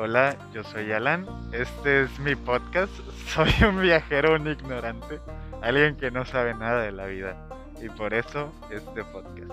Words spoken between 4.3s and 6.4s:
un ignorante, alguien que no